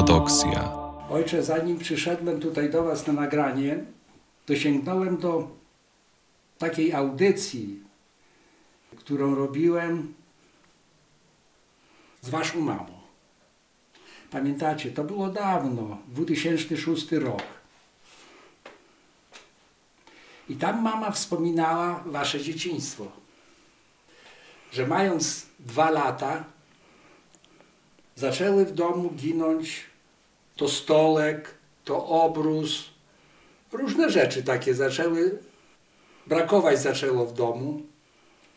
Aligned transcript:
ortodoksja. 0.00 0.72
Ojcze, 1.10 1.42
zanim 1.42 1.78
przyszedłem 1.78 2.40
tutaj 2.40 2.70
do 2.70 2.84
Was 2.84 3.06
na 3.06 3.12
nagranie, 3.12 3.84
to 4.46 4.56
sięgnąłem 4.56 5.16
do 5.16 5.48
takiej 6.58 6.92
audycji, 6.92 7.80
którą 8.96 9.34
robiłem 9.34 10.14
z 12.20 12.30
Waszą 12.30 12.60
mamą. 12.60 13.00
Pamiętacie, 14.30 14.90
to 14.90 15.04
było 15.04 15.28
dawno, 15.28 15.98
2006 16.08 17.12
rok. 17.12 17.42
I 20.48 20.56
tam 20.56 20.82
mama 20.82 21.10
wspominała 21.10 22.02
Wasze 22.06 22.40
dzieciństwo. 22.40 23.06
Że 24.72 24.86
mając 24.86 25.46
dwa 25.58 25.90
lata, 25.90 26.44
zaczęły 28.16 28.66
w 28.66 28.72
domu 28.72 29.10
ginąć 29.10 29.89
to 30.60 30.68
stolek, 30.68 31.54
to 31.84 32.06
obrus, 32.06 32.84
różne 33.72 34.10
rzeczy 34.10 34.42
takie 34.42 34.74
zaczęły 34.74 35.38
brakować 36.26 36.78
zaczęło 36.78 37.26
w 37.26 37.32
domu, 37.32 37.82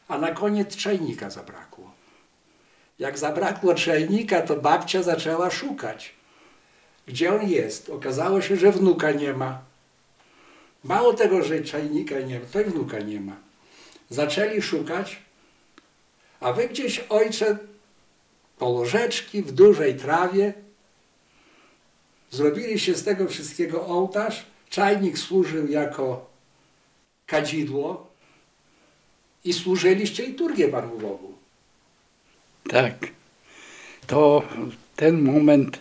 a 0.08 0.18
na 0.18 0.32
koniec 0.32 0.76
czajnika 0.76 1.30
zabrakło. 1.30 1.92
Jak 3.00 3.18
zabrakło 3.18 3.76
czajnika, 3.76 4.42
to 4.42 4.56
babcia 4.56 5.04
zaczęła 5.04 5.52
szukać. 5.52 6.14
Gdzie 7.08 7.36
on 7.36 7.50
jest? 7.50 7.90
Okazało 7.90 8.42
się, 8.42 8.56
że 8.56 8.72
wnuka 8.72 9.12
nie 9.12 9.34
ma. 9.34 9.62
Mało 10.84 11.14
tego, 11.14 11.44
że 11.44 11.62
czajnika 11.62 12.20
nie 12.20 12.40
ma, 12.40 12.46
to 12.46 12.62
i 12.62 12.64
wnuka 12.64 13.00
nie 13.00 13.22
ma. 13.22 13.36
Zaczęli 14.10 14.62
szukać, 14.62 15.22
a 16.40 16.54
wy 16.54 16.68
gdzieś, 16.68 17.00
ojcze, 17.10 17.58
po 18.58 18.66
łożeczki 18.66 19.42
w 19.42 19.52
dużej 19.52 19.96
trawie 19.96 20.64
Zrobiliście 22.34 22.96
z 22.96 23.04
tego 23.04 23.28
wszystkiego 23.28 23.88
ołtarz, 23.88 24.46
czajnik 24.70 25.18
służył 25.18 25.68
jako 25.68 26.30
kadzidło 27.26 28.12
i 29.44 29.54
służyliście 29.54 30.26
liturgię 30.28 30.68
Panu 30.68 30.98
Bogu. 31.00 31.34
Tak. 32.70 33.08
To 34.08 34.44
ten 34.96 35.22
moment 35.22 35.80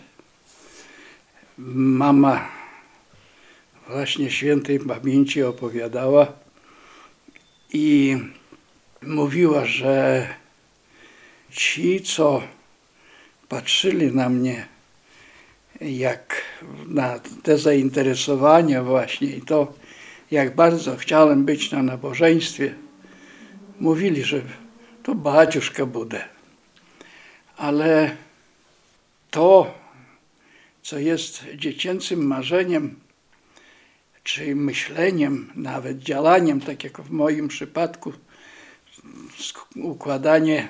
mama 1.97 2.49
właśnie 3.87 4.31
świętej 4.31 4.79
pamięci 4.79 5.43
opowiadała 5.43 6.33
i 7.73 8.17
mówiła, 9.01 9.65
że 9.65 10.27
ci, 11.51 12.01
co 12.01 12.43
patrzyli 13.49 14.11
na 14.11 14.29
mnie 14.29 14.72
jak 15.81 16.41
na 16.87 17.19
te 17.43 17.57
zainteresowania 17.57 18.83
właśnie 18.83 19.27
i 19.27 19.41
to, 19.41 19.73
jak 20.31 20.55
bardzo 20.55 20.95
chciałem 20.95 21.45
być 21.45 21.71
na 21.71 21.83
nabożeństwie, 21.83 22.75
mówili, 23.79 24.23
że 24.23 24.41
to 25.03 25.15
baciuszka 25.15 25.85
bude. 25.85 26.25
Ale 27.57 28.15
to, 29.31 29.73
co 30.81 30.99
jest 30.99 31.45
dziecięcym 31.55 32.27
marzeniem, 32.27 32.95
czy 34.23 34.55
myśleniem, 34.55 35.51
nawet 35.55 35.99
działaniem, 35.99 36.61
tak 36.61 36.83
jak 36.83 37.01
w 37.01 37.11
moim 37.11 37.47
przypadku, 37.47 38.13
układanie 39.75 40.67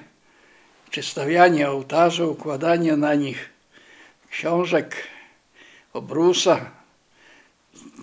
czy 0.89 1.04
stawianie 1.04 1.70
ołtarza, 1.70 2.26
układanie 2.26 2.98
na 2.98 3.16
nich 3.16 3.52
książek, 4.33 5.08
obrusa, 5.94 6.71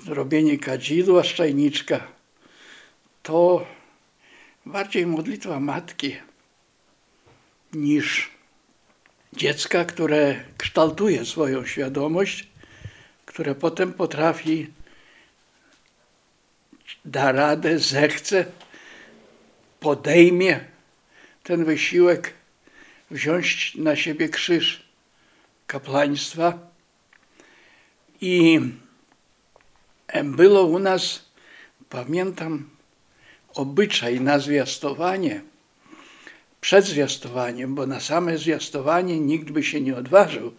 robienie 0.07 0.59
kadzidła 0.59 1.23
z 1.23 1.27
czajniczka, 1.27 2.07
to 3.23 3.67
bardziej 4.67 5.07
modlitwa 5.07 5.61
matki 5.61 6.17
niż 7.73 8.31
dziecka, 9.33 9.85
które 9.85 10.45
kształtuje 10.59 11.25
swoją 11.25 11.67
świadomość, 11.67 12.49
które 13.27 13.55
potem 13.55 13.93
potrafi 13.93 14.67
da 17.05 17.33
radę, 17.33 17.79
zechce, 17.79 18.45
podejmie 19.81 20.61
ten 21.43 21.65
wysiłek, 21.65 22.35
wziąć 23.11 23.75
na 23.75 23.97
siebie 23.97 24.29
krzyż 24.29 24.90
kapłaństwa 25.71 26.59
i 28.21 28.61
było 30.25 30.65
u 30.65 30.79
nas, 30.79 31.25
pamiętam, 31.89 32.71
obyczaj 33.55 34.21
na 34.21 34.39
zwiastowanie, 34.39 35.43
przed 36.61 36.85
zwiastowaniem, 36.85 37.75
bo 37.75 37.87
na 37.87 38.01
same 38.01 38.39
zwiastowanie 38.39 39.21
nikt 39.21 39.51
by 39.51 39.63
się 39.63 39.81
nie 39.81 39.97
odważył 39.97 40.55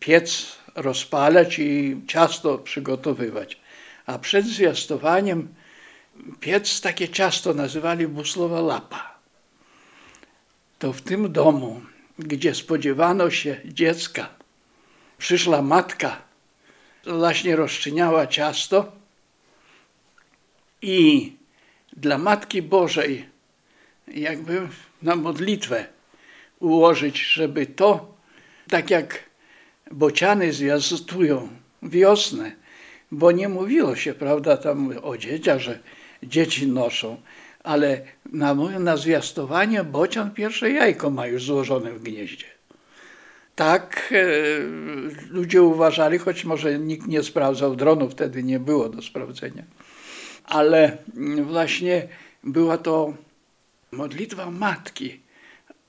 piec 0.00 0.56
rozpalać 0.74 1.58
i 1.58 2.00
ciasto 2.06 2.58
przygotowywać. 2.58 3.60
A 4.06 4.18
przed 4.18 4.46
zwiastowaniem 4.46 5.48
piec 6.40 6.80
takie 6.80 7.08
ciasto 7.08 7.54
nazywali 7.54 8.08
buslowa 8.08 8.60
lapa. 8.60 9.18
To 10.78 10.92
w 10.92 11.02
tym 11.02 11.32
domu, 11.32 11.80
gdzie 12.18 12.54
spodziewano 12.54 13.30
się 13.30 13.60
dziecka, 13.64 14.35
przyszła 15.18 15.62
matka, 15.62 16.22
właśnie 17.06 17.56
rozczyniała 17.56 18.26
ciasto 18.26 18.92
i 20.82 21.32
dla 21.92 22.18
Matki 22.18 22.62
Bożej 22.62 23.28
jakby 24.08 24.68
na 25.02 25.16
modlitwę 25.16 25.86
ułożyć, 26.60 27.22
żeby 27.32 27.66
to, 27.66 28.14
tak 28.70 28.90
jak 28.90 29.30
bociany 29.90 30.52
zwiastują 30.52 31.48
wiosnę, 31.82 32.52
bo 33.10 33.32
nie 33.32 33.48
mówiło 33.48 33.96
się, 33.96 34.14
prawda, 34.14 34.56
tam 34.56 34.94
o 35.02 35.16
dzieciach, 35.16 35.58
że 35.60 35.78
dzieci 36.22 36.66
noszą, 36.66 37.20
ale 37.64 38.00
na, 38.32 38.54
na 38.54 38.96
zwiastowanie 38.96 39.84
bocian 39.84 40.30
pierwsze 40.30 40.70
jajko 40.70 41.10
ma 41.10 41.26
już 41.26 41.44
złożone 41.44 41.92
w 41.92 42.02
gnieździe. 42.02 42.55
Tak 43.56 44.12
e, 44.12 44.24
ludzie 45.30 45.62
uważali, 45.62 46.18
choć 46.18 46.44
może 46.44 46.78
nikt 46.78 47.06
nie 47.06 47.22
sprawdzał 47.22 47.76
dronu, 47.76 48.10
wtedy 48.10 48.42
nie 48.42 48.60
było 48.60 48.88
do 48.88 49.02
sprawdzenia. 49.02 49.62
Ale 50.44 50.96
właśnie 51.42 52.08
była 52.44 52.78
to 52.78 53.14
modlitwa 53.92 54.50
matki, 54.50 55.20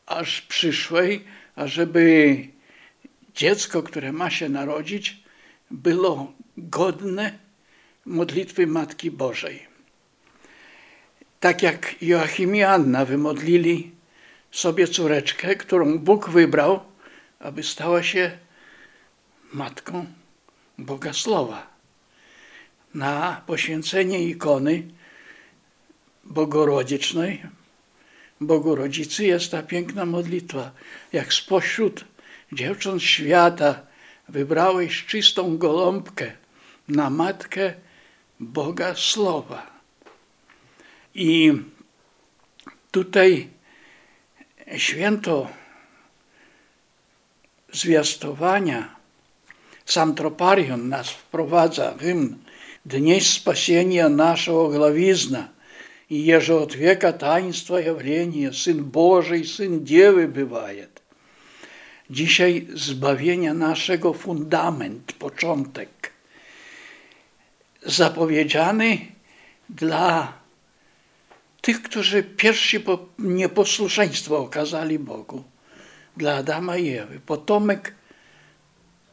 aż 0.05 0.41
przyszłej, 0.41 1.23
ażeby 1.55 2.37
dziecko, 3.35 3.83
które 3.83 4.11
ma 4.11 4.29
się 4.29 4.49
narodzić, 4.49 5.23
było 5.71 6.33
godne 6.57 7.39
modlitwy 8.05 8.67
Matki 8.67 9.11
Bożej. 9.11 9.67
Tak 11.39 11.63
jak 11.63 11.95
Joachim 12.01 12.55
i 12.55 12.63
Anna 12.63 13.05
wymodlili 13.05 13.91
sobie 14.51 14.87
córeczkę, 14.87 15.55
którą 15.55 15.99
Bóg 15.99 16.29
wybrał, 16.29 16.79
aby 17.39 17.63
stała 17.63 18.03
się 18.03 18.37
matką 19.53 20.05
Boga 20.77 21.13
Słowa. 21.13 21.67
Na 22.93 23.41
poświęcenie 23.47 24.23
ikony 24.23 24.87
bogorodzicznej, 26.23 27.43
Bogu 28.41 28.75
Rodzicy 28.75 29.25
jest 29.25 29.51
ta 29.51 29.63
piękna 29.63 30.05
modlitwa. 30.05 30.71
Jak 31.13 31.33
spośród 31.33 32.05
dziewcząt 32.51 33.03
świata 33.03 33.81
wybrałeś 34.29 35.05
czystą 35.05 35.57
goląbkę 35.57 36.31
na 36.87 37.09
matkę 37.09 37.73
Boga 38.39 38.95
Słowa. 38.95 39.67
I 41.15 41.53
tutaj 42.91 43.49
święto 44.77 45.49
zwiastowania, 47.72 48.96
sam 49.86 50.14
troparion 50.14 50.88
nas 50.88 51.10
wprowadza, 51.10 51.94
hymn 51.98 52.38
Dnie 52.86 53.20
spasienia 53.20 54.08
naszego 54.08 54.68
glawizna 54.68 55.48
i 56.10 56.24
jeże 56.24 56.56
od 56.56 56.74
wieka 56.74 57.12
taństwa 57.12 57.80
явления 57.80 58.54
Syn 58.54 58.84
Boży 58.84 59.38
i 59.38 59.46
Syn 59.46 59.86
Dziewy 59.86 60.28
bywaje. 60.28 60.86
Dzisiaj 62.10 62.66
zbawienia 62.74 63.54
naszego 63.54 64.12
fundament, 64.12 65.12
początek, 65.12 66.12
zapowiedziany 67.82 68.98
dla 69.68 70.32
tych, 71.60 71.82
którzy 71.82 72.22
pierwsi 72.22 72.84
nieposłuszeństwo 73.18 74.38
okazali 74.38 74.98
Bogu, 74.98 75.44
dla 76.17 76.35
Adama 76.35 76.77
i 76.77 76.89
Ewy. 76.89 77.19
Potomek 77.19 77.95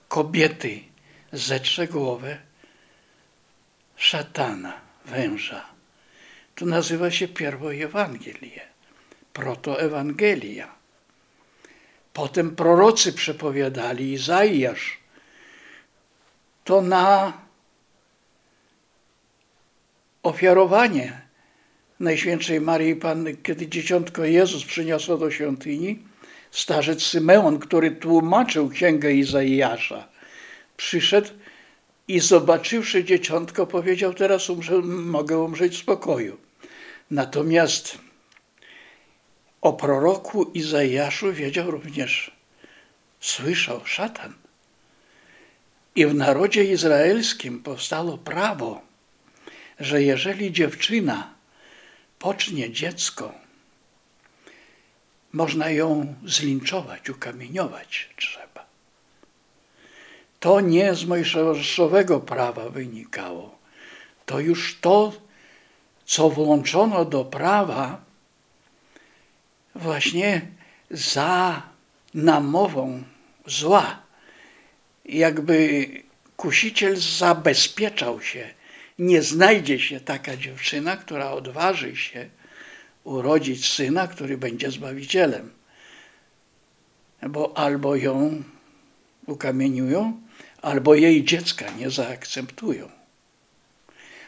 kobiety 0.08 0.80
zetrzegłowe 1.32 2.38
szatana, 3.96 4.80
węża. 5.04 5.64
To 6.54 6.66
nazywa 6.66 7.10
się 7.10 7.28
pierwo 7.28 7.74
Ewangelie, 7.74 8.60
protoewangelia. 9.32 10.74
Potem 12.12 12.56
prorocy 12.56 13.12
przepowiadali, 13.12 14.12
Izaiasz, 14.12 14.98
to 16.64 16.82
na 16.82 17.32
ofiarowanie 20.22 21.24
Najświętszej 22.00 22.60
Marii 22.60 22.96
Panny, 22.96 23.36
kiedy 23.36 23.66
dzieciątko 23.66 24.24
Jezus 24.24 24.64
przyniosło 24.64 25.16
do 25.16 25.30
świątyni, 25.30 25.98
starzec 26.54 27.02
Symeon, 27.02 27.58
który 27.58 27.90
tłumaczył 27.90 28.68
księgę 28.68 29.12
Izaiasza, 29.12 30.08
przyszedł 30.76 31.28
i 32.08 32.20
zobaczywszy 32.20 33.04
dzieciątko, 33.04 33.66
powiedział: 33.66 34.14
Teraz 34.14 34.50
umrze, 34.50 34.78
mogę 34.82 35.38
umrzeć 35.38 35.76
w 35.76 35.80
spokoju. 35.80 36.36
Natomiast 37.10 37.98
o 39.60 39.72
proroku 39.72 40.50
Izajaszu 40.54 41.32
wiedział 41.32 41.70
również, 41.70 42.30
słyszał 43.20 43.80
szatan. 43.84 44.34
I 45.96 46.06
w 46.06 46.14
narodzie 46.14 46.64
izraelskim 46.64 47.62
powstało 47.62 48.18
prawo, 48.18 48.80
że 49.80 50.02
jeżeli 50.02 50.52
dziewczyna 50.52 51.34
pocznie 52.18 52.70
dziecko, 52.70 53.43
można 55.34 55.70
ją 55.70 56.14
zlinczować, 56.26 57.10
ukamieniować 57.10 58.08
trzeba. 58.16 58.66
To 60.40 60.60
nie 60.60 60.94
z 60.94 61.04
mojżeszowego 61.04 62.20
prawa 62.20 62.68
wynikało. 62.68 63.58
To 64.26 64.40
już 64.40 64.78
to, 64.80 65.12
co 66.04 66.30
włączono 66.30 67.04
do 67.04 67.24
prawa 67.24 68.00
właśnie 69.74 70.40
za 70.90 71.62
namową 72.14 73.02
zła. 73.46 74.02
Jakby 75.04 75.86
kusiciel 76.36 76.96
zabezpieczał 76.96 78.22
się. 78.22 78.54
Nie 78.98 79.22
znajdzie 79.22 79.78
się 79.78 80.00
taka 80.00 80.36
dziewczyna, 80.36 80.96
która 80.96 81.30
odważy 81.30 81.96
się 81.96 82.28
urodzić 83.04 83.72
syna, 83.72 84.08
który 84.08 84.38
będzie 84.38 84.70
zbawicielem. 84.70 85.50
Bo 87.28 87.58
albo 87.58 87.96
ją 87.96 88.42
ukamieniują, 89.26 90.20
albo 90.62 90.94
jej 90.94 91.24
dziecka 91.24 91.70
nie 91.70 91.90
zaakceptują. 91.90 92.88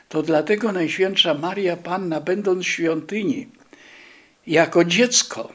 To 0.08 0.22
dlatego 0.22 0.72
Najświętsza 0.72 1.34
Maria 1.34 1.76
Panna, 1.76 2.20
będąc 2.20 2.66
świątyni, 2.66 3.48
jako 4.46 4.84
dziecko, 4.84 5.52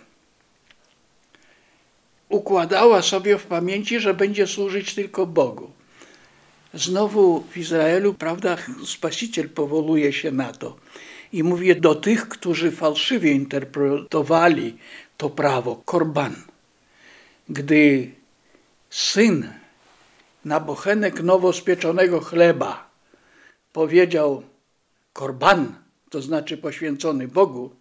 układała 2.29 3.01
sobie 3.01 3.38
w 3.38 3.45
pamięci, 3.45 4.00
że 4.00 4.13
będzie 4.13 4.47
służyć 4.47 4.95
tylko 4.95 5.25
Bogu. 5.25 5.71
Znowu 6.73 7.44
w 7.51 7.57
Izraelu, 7.57 8.13
prawda, 8.13 8.57
Spasiciel 8.85 9.50
powołuje 9.50 10.13
się 10.13 10.31
na 10.31 10.53
to 10.53 10.77
i 11.33 11.44
mówi 11.44 11.81
do 11.81 11.95
tych, 11.95 12.28
którzy 12.30 12.72
fałszywie 12.72 13.31
interpretowali 13.31 14.78
to 15.18 15.30
prawo, 15.30 15.81
korban. 15.86 16.36
Gdy 17.50 18.12
syn 18.89 19.54
na 20.45 20.60
bochenek 20.60 21.24
nowo 21.24 21.54
spieczonego 21.54 22.19
chleba 22.19 22.89
powiedział 23.74 24.44
korban, 25.13 25.75
to 26.10 26.22
znaczy 26.22 26.57
poświęcony 26.57 27.28
Bogu, 27.28 27.72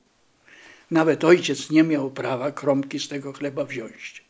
nawet 0.91 1.25
ojciec 1.25 1.71
nie 1.71 1.83
miał 1.83 2.11
prawa 2.11 2.53
kromki 2.53 3.01
z 3.01 3.09
tego 3.09 3.33
chleba 3.33 3.65
wziąć. 3.65 4.25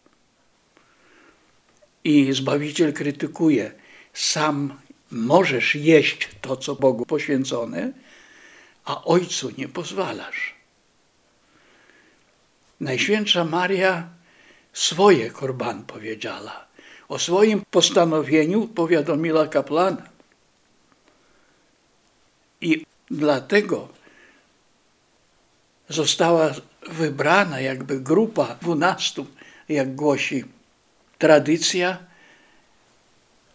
I 2.05 2.33
Zbawiciel 2.33 2.93
krytykuje, 2.93 3.73
sam 4.13 4.75
możesz 5.11 5.75
jeść 5.75 6.29
to, 6.41 6.57
co 6.57 6.75
Bogu 6.75 7.07
poświęcone, 7.07 7.93
a 8.91 9.05
ojcu 9.05 9.51
nie 9.59 9.69
pozwalasz. 9.69 10.55
Najświętsza 12.81 13.45
Maria 13.45 14.09
swoje 14.73 15.31
korban 15.31 15.85
powiedziała. 15.85 16.67
O 17.09 17.19
swoim 17.19 17.63
postanowieniu 17.71 18.69
powiadomiła 18.69 19.47
kaplana. 19.49 20.03
I 22.61 22.87
dlatego 23.11 23.89
została 25.89 26.55
wybrana 26.89 27.61
jakby 27.61 28.01
grupa 28.01 28.57
dwunastu, 28.61 29.27
jak 29.69 29.95
głosi 29.95 30.45
tradycja, 31.19 31.99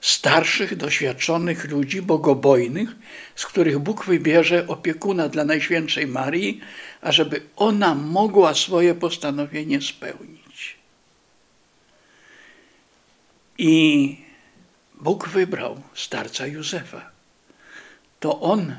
starszych, 0.06 0.76
doświadczonych 0.76 1.72
ludzi, 1.72 2.02
bogobojnych, 2.02 2.90
z 3.36 3.46
których 3.46 3.80
Bóg 3.80 4.06
wybierze 4.06 4.68
opiekuna 4.68 5.30
dla 5.30 5.46
Najświętszej 5.46 6.08
Marii, 6.08 6.62
ażeby 7.02 7.42
ona 7.56 7.96
mogła 7.96 8.54
swoje 8.54 8.96
postanowienie 8.96 9.82
spełnić. 9.82 10.76
I 13.58 14.18
Bóg 15.02 15.28
wybrał 15.28 15.82
starca 15.94 16.48
Józefa. 16.48 17.12
To 18.20 18.40
on 18.42 18.76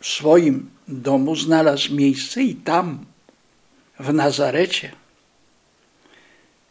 w 0.00 0.06
swoim 0.06 0.70
domu 0.88 1.36
znalazł 1.36 1.94
miejsce 1.94 2.42
i 2.42 2.54
tam, 2.54 3.04
w 3.98 4.12
Nazarecie, 4.12 4.92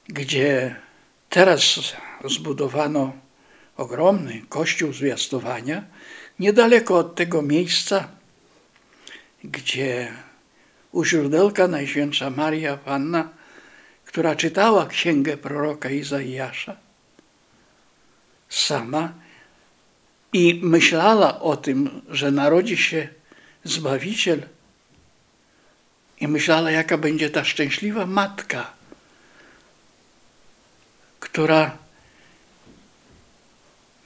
gdzie 0.07 0.75
teraz 1.29 1.79
zbudowano 2.25 3.28
ogromny 3.79 4.41
kościół 4.49 4.93
zwiastowania, 4.93 5.83
niedaleko 6.39 6.97
od 6.97 7.15
tego 7.15 7.41
miejsca, 7.41 8.07
gdzie 9.43 10.11
u 10.91 11.05
źródełka 11.05 11.67
Najświętsza 11.67 12.29
Maria 12.29 12.77
Panna, 12.77 13.29
która 14.05 14.35
czytała 14.35 14.85
księgę 14.85 15.37
proroka 15.37 15.89
Izaiasza, 15.89 16.75
sama 18.49 19.13
i 20.33 20.59
myślała 20.63 21.39
o 21.39 21.57
tym, 21.57 22.01
że 22.09 22.31
narodzi 22.31 22.77
się 22.77 23.07
Zbawiciel, 23.63 24.41
i 26.19 26.27
myślała, 26.27 26.71
jaka 26.71 26.97
będzie 26.97 27.29
ta 27.29 27.43
szczęśliwa 27.43 28.05
matka, 28.05 28.71
która 31.19 31.77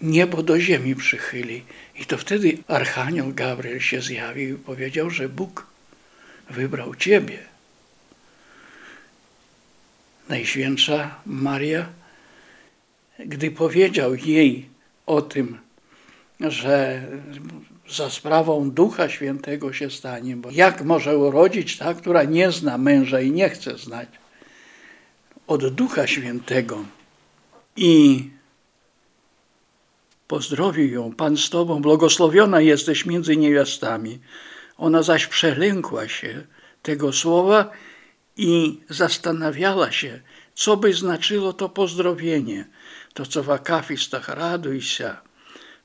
niebo 0.03 0.43
do 0.43 0.59
ziemi 0.59 0.95
przychyli. 0.95 1.63
I 1.95 2.05
to 2.05 2.17
wtedy 2.17 2.57
Archanioł 2.67 3.33
Gabriel 3.33 3.79
się 3.79 4.01
zjawił 4.01 4.55
i 4.55 4.59
powiedział, 4.59 5.09
że 5.09 5.29
Bóg 5.29 5.67
wybrał 6.49 6.95
Ciebie. 6.95 7.37
Najświętsza 10.29 11.15
Maria, 11.25 11.89
gdy 13.19 13.51
powiedział 13.51 14.15
jej 14.15 14.69
o 15.05 15.21
tym, 15.21 15.57
że 16.39 17.07
za 17.89 18.09
sprawą 18.09 18.71
Ducha 18.71 19.09
Świętego 19.09 19.73
się 19.73 19.91
stanie, 19.91 20.35
bo 20.35 20.51
jak 20.51 20.83
może 20.83 21.17
urodzić 21.17 21.77
ta, 21.77 21.93
która 21.93 22.23
nie 22.23 22.51
zna 22.51 22.77
męża 22.77 23.21
i 23.21 23.31
nie 23.31 23.49
chce 23.49 23.77
znać? 23.77 24.09
Od 25.47 25.73
Ducha 25.73 26.07
Świętego. 26.07 26.85
I 27.75 28.23
pozdrowił 30.27 30.93
ją, 30.93 31.11
Pan 31.11 31.37
z 31.37 31.49
Tobą, 31.49 31.81
błogosławiona 31.81 32.61
jesteś 32.61 33.05
między 33.05 33.37
niewiastami. 33.37 34.19
Ona 34.77 35.03
zaś 35.03 35.27
przelękła 35.27 36.07
się 36.07 36.43
tego 36.81 37.13
słowa 37.13 37.71
i 38.37 38.79
zastanawiała 38.89 39.91
się, 39.91 40.21
co 40.53 40.77
by 40.77 40.93
znaczyło 40.93 41.53
to 41.53 41.69
pozdrowienie. 41.69 42.65
To, 43.13 43.25
co 43.25 43.43
w 43.43 43.49
akafistach 43.49 44.27
raduj 44.27 44.81
się, 44.81 45.15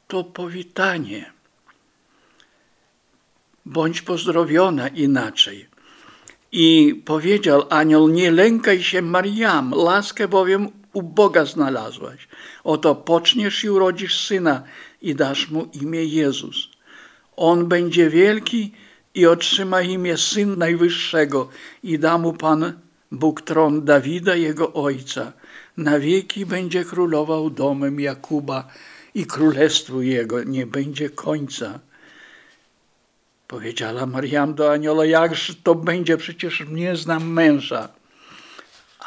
to 0.08 0.24
powitanie. 0.24 1.32
Bądź 3.66 4.02
pozdrowiona 4.02 4.88
inaczej. 4.88 5.68
I 6.52 7.02
powiedział 7.04 7.62
anioł, 7.70 8.08
nie 8.08 8.30
lękaj 8.30 8.82
się 8.82 9.02
Mariam, 9.02 9.74
laskę 9.76 10.28
bowiem 10.28 10.77
u 10.98 11.02
Boga 11.02 11.44
znalazłaś. 11.44 12.28
Oto 12.64 12.94
poczniesz 12.94 13.64
i 13.64 13.70
urodzisz 13.70 14.26
syna 14.26 14.62
i 15.02 15.14
dasz 15.14 15.50
mu 15.50 15.62
imię 15.82 16.04
Jezus. 16.04 16.68
On 17.36 17.68
będzie 17.68 18.10
wielki 18.10 18.72
i 19.14 19.26
otrzyma 19.26 19.82
imię 19.82 20.16
Syn 20.16 20.58
Najwyższego 20.58 21.48
i 21.82 21.98
da 21.98 22.18
mu 22.18 22.32
Pan 22.32 22.72
Bóg 23.12 23.42
tron 23.42 23.84
Dawida, 23.84 24.34
jego 24.34 24.72
ojca. 24.72 25.32
na 25.76 25.98
wieki 25.98 26.46
będzie 26.46 26.84
królował 26.84 27.50
domem 27.50 28.00
Jakuba 28.00 28.68
i 29.14 29.26
królestwu 29.26 30.02
jego 30.02 30.44
nie 30.44 30.66
będzie 30.66 31.10
końca. 31.10 31.78
Powiedziała 33.48 34.06
Mariam 34.06 34.54
do 34.54 34.72
anioła, 34.72 35.04
jakż 35.06 35.56
to 35.62 35.74
będzie, 35.74 36.16
przecież 36.16 36.64
nie 36.70 36.96
znam 36.96 37.32
męża. 37.32 37.97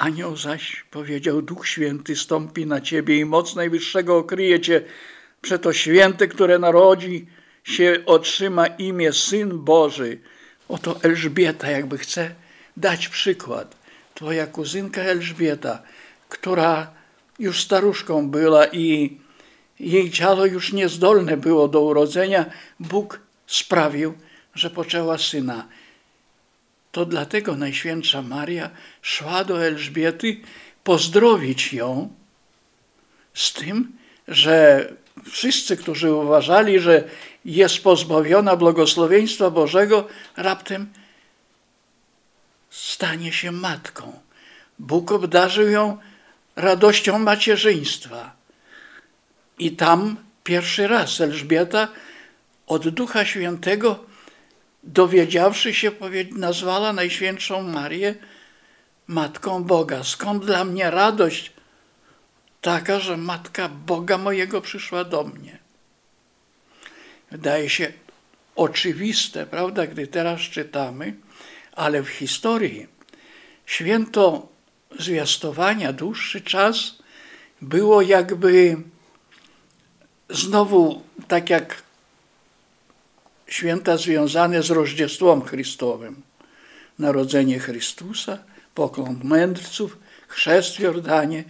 Anioł 0.01 0.37
zaś 0.37 0.85
powiedział, 0.91 1.41
Duch 1.41 1.67
Święty 1.67 2.15
stąpi 2.15 2.65
na 2.65 2.81
ciebie 2.81 3.19
i 3.19 3.25
moc 3.25 3.55
Najwyższego 3.55 4.17
okryje 4.17 4.59
cię. 4.59 4.81
Przeto 5.41 5.73
święty, 5.73 6.27
które 6.27 6.59
narodzi 6.59 7.25
się, 7.63 8.03
otrzyma 8.05 8.67
imię 8.67 9.13
Syn 9.13 9.59
Boży. 9.59 10.19
Oto 10.69 10.99
Elżbieta 11.03 11.71
jakby 11.71 11.97
chce 11.97 12.35
dać 12.77 13.07
przykład. 13.07 13.75
Twoja 14.13 14.47
kuzynka 14.47 15.01
Elżbieta, 15.01 15.81
która 16.29 16.93
już 17.39 17.61
staruszką 17.63 18.29
była 18.29 18.65
i 18.67 19.17
jej 19.79 20.11
ciało 20.11 20.45
już 20.45 20.73
niezdolne 20.73 21.37
było 21.37 21.67
do 21.67 21.81
urodzenia, 21.81 22.45
Bóg 22.79 23.19
sprawił, 23.47 24.13
że 24.55 24.69
poczęła 24.69 25.17
syna. 25.17 25.67
To 26.91 27.05
dlatego 27.05 27.55
Najświętsza 27.55 28.21
Maria 28.21 28.69
szła 29.01 29.43
do 29.43 29.65
Elżbiety 29.65 30.41
pozdrowić 30.83 31.73
ją 31.73 32.13
z 33.33 33.53
tym, 33.53 33.91
że 34.27 34.87
wszyscy, 35.31 35.77
którzy 35.77 36.13
uważali, 36.13 36.79
że 36.79 37.03
jest 37.45 37.83
pozbawiona 37.83 38.55
błogosławieństwa 38.55 39.49
Bożego, 39.49 40.07
raptem 40.37 40.89
stanie 42.69 43.33
się 43.33 43.51
matką. 43.51 44.19
Bóg 44.79 45.11
obdarzył 45.11 45.69
ją 45.69 45.97
radością 46.55 47.19
macierzyństwa. 47.19 48.35
I 49.59 49.71
tam 49.71 50.15
pierwszy 50.43 50.87
raz 50.87 51.21
Elżbieta 51.21 51.87
od 52.67 52.89
Ducha 52.89 53.25
Świętego, 53.25 54.05
dowiedziawszy 54.83 55.73
się, 55.73 55.91
nazwała 56.31 56.93
Najświętszą 56.93 57.61
Marię 57.63 58.15
Matką 59.07 59.63
Boga. 59.63 60.03
Skąd 60.03 60.45
dla 60.45 60.65
mnie 60.65 60.91
radość 60.91 61.51
taka, 62.61 62.99
że 62.99 63.17
Matka 63.17 63.69
Boga 63.69 64.17
mojego 64.17 64.61
przyszła 64.61 65.03
do 65.03 65.23
mnie? 65.23 65.59
Wydaje 67.31 67.69
się 67.69 67.93
oczywiste, 68.55 69.45
prawda, 69.45 69.87
gdy 69.87 70.07
teraz 70.07 70.41
czytamy, 70.41 71.13
ale 71.71 72.03
w 72.03 72.09
historii 72.09 72.87
święto 73.65 74.47
zwiastowania 74.99 75.93
dłuższy 75.93 76.41
czas 76.41 76.95
było 77.61 78.01
jakby 78.01 78.77
znowu 80.29 81.01
tak 81.27 81.49
jak 81.49 81.83
święta 83.51 83.97
związane 83.97 84.63
z 84.63 84.69
Rożdziestwem 84.69 85.41
Chrystowym. 85.41 86.21
Narodzenie 86.99 87.59
Chrystusa, 87.59 88.37
poklon 88.75 89.19
mędrców, 89.23 89.97
chrzest 90.27 90.75
w 90.75 90.79
Jordanie. 90.79 91.43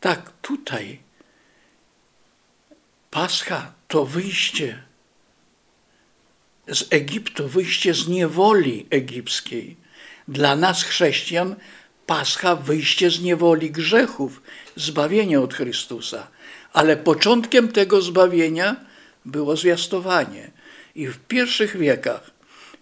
Tak 0.00 0.32
tutaj 0.42 0.98
Pascha 3.10 3.72
to 3.88 4.06
wyjście 4.06 4.82
z 6.68 6.84
Egiptu, 6.90 7.48
wyjście 7.48 7.94
z 7.94 8.08
niewoli 8.08 8.86
egipskiej. 8.90 9.76
Dla 10.28 10.56
nas 10.56 10.82
chrześcijan 10.82 11.56
Pascha 12.06 12.56
wyjście 12.56 13.10
z 13.10 13.20
niewoli 13.20 13.70
grzechów, 13.70 14.42
zbawienie 14.76 15.40
od 15.40 15.54
Chrystusa. 15.54 16.28
Ale 16.72 16.96
początkiem 16.96 17.72
tego 17.72 18.02
zbawienia 18.02 18.76
było 19.24 19.56
zwiastowanie. 19.56 20.59
I 20.94 21.06
w 21.06 21.18
pierwszych 21.18 21.76
wiekach, 21.76 22.30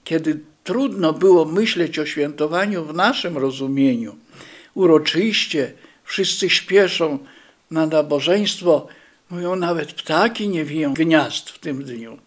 kiedy 0.05 0.41
trudno 0.65 1.13
było 1.13 1.45
myśleć 1.45 1.99
o 1.99 2.07
świętowaniu 2.07 2.85
w 2.85 2.95
naszym 2.95 3.39
rozumieniu, 3.39 4.17
uroczyście, 4.75 5.73
wszyscy 6.05 6.51
śpieszą 6.51 7.19
na 7.71 7.87
nabożeństwo, 7.87 8.89
mówią 9.31 9.57
nawet 9.57 9.93
ptaki 9.93 10.49
nie 10.49 10.65
wiją 10.65 10.95
gniazd 10.95 11.51
w 11.51 11.59
tym 11.59 11.85
dniu. 11.85 12.19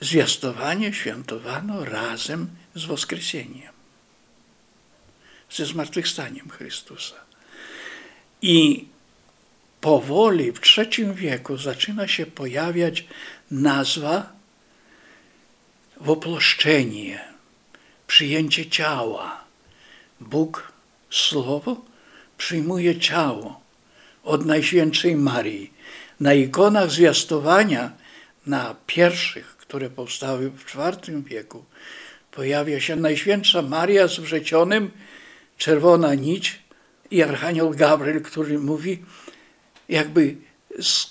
Zwiastowanie 0.00 0.92
świętowano 0.92 1.84
razem 1.84 2.48
z 2.74 2.84
Woskresieniem, 2.84 3.72
ze 5.50 5.66
zmartwychwstaniem 5.66 6.48
Chrystusa. 6.48 7.16
I 8.42 8.86
powoli 9.82 10.52
w 10.52 10.60
III 10.78 11.14
wieku 11.14 11.56
zaczyna 11.56 12.08
się 12.08 12.26
pojawiać 12.26 13.04
nazwa 13.50 14.32
woploszczenie, 16.00 17.24
przyjęcie 18.06 18.66
ciała. 18.66 19.44
Bóg 20.20 20.72
Słowo 21.10 21.76
przyjmuje 22.38 23.00
ciało 23.00 23.60
od 24.24 24.46
Najświętszej 24.46 25.16
Marii. 25.16 25.72
Na 26.20 26.34
ikonach 26.34 26.90
zwiastowania, 26.90 27.90
na 28.46 28.74
pierwszych, 28.86 29.56
które 29.56 29.90
powstały 29.90 30.50
w 30.50 30.74
IV 30.74 31.22
wieku, 31.22 31.64
pojawia 32.30 32.80
się 32.80 32.96
Najświętsza 32.96 33.62
Maria 33.62 34.08
z 34.08 34.18
wrzecionym, 34.18 34.90
czerwona 35.58 36.14
nić 36.14 36.58
i 37.10 37.22
Archanioł 37.22 37.70
Gabriel, 37.70 38.22
który 38.22 38.58
mówi, 38.58 39.02
jakby 39.92 40.36
z 40.80 41.10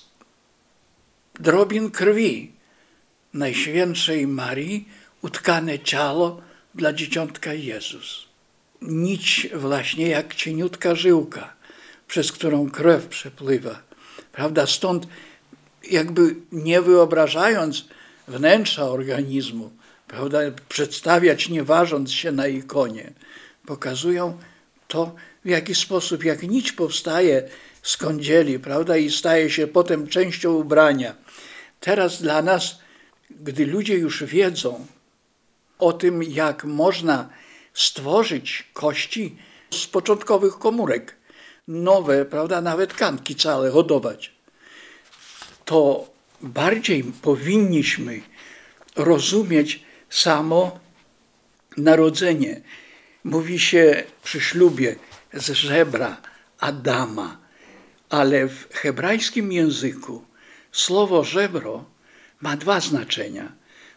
drobin 1.39 1.91
krwi 1.91 2.51
Najświętszej 3.33 4.27
Marii 4.27 4.87
utkane 5.21 5.79
ciało 5.79 6.41
dla 6.75 6.93
dzieciątka 6.93 7.53
Jezus. 7.53 8.25
Nić 8.81 9.47
właśnie 9.55 10.07
jak 10.07 10.35
cieniutka 10.35 10.95
żyłka, 10.95 11.53
przez 12.07 12.31
którą 12.31 12.71
krew 12.71 13.07
przepływa. 13.07 13.81
Prawda? 14.31 14.67
Stąd 14.67 15.07
jakby 15.91 16.35
nie 16.51 16.81
wyobrażając 16.81 17.85
wnętrza 18.27 18.83
organizmu, 18.83 19.71
prawda, 20.07 20.39
przedstawiać 20.69 21.49
nie 21.49 21.63
ważąc 21.63 22.11
się 22.11 22.31
na 22.31 22.47
ikonie, 22.47 23.13
pokazują 23.65 24.37
to, 24.91 25.15
w 25.45 25.49
jaki 25.49 25.75
sposób, 25.75 26.23
jak 26.23 26.43
nić 26.43 26.71
powstaje 26.71 27.49
z 27.83 27.97
kądzieli, 27.97 28.59
prawda, 28.59 28.97
i 28.97 29.11
staje 29.11 29.49
się 29.49 29.67
potem 29.67 30.07
częścią 30.07 30.53
ubrania. 30.53 31.15
Teraz 31.79 32.21
dla 32.21 32.41
nas, 32.41 32.79
gdy 33.29 33.65
ludzie 33.65 33.95
już 33.95 34.23
wiedzą 34.23 34.85
o 35.79 35.93
tym, 35.93 36.23
jak 36.23 36.63
można 36.65 37.29
stworzyć 37.73 38.69
kości 38.73 39.37
z 39.73 39.87
początkowych 39.87 40.53
komórek, 40.59 41.15
nowe, 41.67 42.25
prawda, 42.25 42.61
nawet 42.61 42.89
tkanki 42.89 43.35
całe 43.35 43.71
hodować, 43.71 44.31
to 45.65 46.09
bardziej 46.41 47.03
powinniśmy 47.03 48.21
rozumieć 48.95 49.83
samo 50.09 50.79
narodzenie. 51.77 52.61
Mówi 53.23 53.59
się 53.59 54.03
przy 54.23 54.41
ślubie 54.41 54.95
z 55.33 55.51
żebra 55.51 56.17
Adama, 56.59 57.37
ale 58.09 58.47
w 58.47 58.67
hebrajskim 58.73 59.51
języku 59.51 60.25
słowo 60.71 61.23
żebro 61.23 61.85
ma 62.41 62.57
dwa 62.57 62.79
znaczenia. 62.79 63.51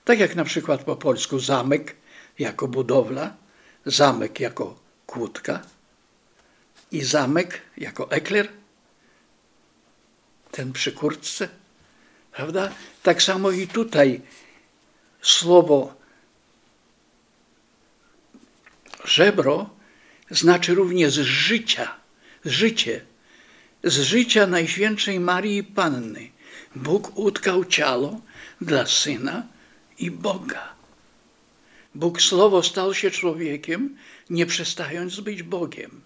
Tak 0.04 0.18
jak 0.18 0.34
na 0.34 0.44
przykład 0.44 0.84
po 0.84 0.96
polsku 0.96 1.38
zamek 1.38 1.96
jako 2.38 2.68
budowla, 2.68 3.36
zamek 3.86 4.40
jako 4.40 4.78
kłódka 5.06 5.60
i 6.92 7.04
zamek 7.04 7.62
jako 7.76 8.10
ekler, 8.10 8.48
ten 10.50 10.72
przy 10.72 10.92
kurtce, 10.92 11.48
prawda? 12.32 12.72
Tak 13.02 13.22
samo 13.22 13.50
i 13.50 13.68
tutaj 13.68 14.20
słowo 15.22 15.94
żebro 19.04 19.70
znaczy 20.30 20.74
również 20.74 21.14
życia, 21.14 21.94
życie 22.44 23.00
z 23.84 24.00
życia 24.00 24.46
Najświętszej 24.46 25.20
Marii 25.20 25.64
Panny. 25.64 26.28
Bóg 26.76 27.18
utkał 27.18 27.64
ciało 27.64 28.20
dla 28.60 28.86
Syna 28.86 29.46
i 29.98 30.10
Boga. 30.10 30.74
Bóg 31.94 32.22
Słowo 32.22 32.62
stał 32.62 32.94
się 32.94 33.10
człowiekiem, 33.10 33.96
nie 34.30 34.46
przestając 34.46 35.20
być 35.20 35.42
Bogiem. 35.42 36.00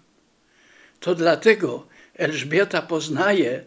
To 0.99 1.15
dlatego 1.15 1.87
Elżbieta 2.15 2.81
poznaje 2.81 3.63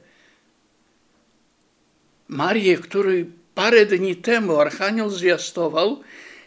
Marię, 2.28 2.78
który 2.78 3.26
parę 3.54 3.86
dni 3.86 4.16
temu 4.16 4.60
Archanioł 4.60 5.10
zwiastował, 5.10 6.02